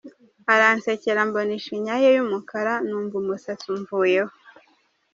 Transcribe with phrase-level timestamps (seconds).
[0.53, 4.33] Aransekera mbona ishinya ye y’umukara numva umusatsi umvuyeho.